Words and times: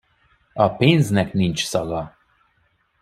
A 0.55 0.69
pénznek 0.69 1.33
nincs 1.33 1.63
szaga. 1.65 2.15